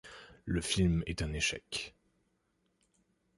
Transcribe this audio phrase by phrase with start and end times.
[0.45, 1.93] Le film est un échec.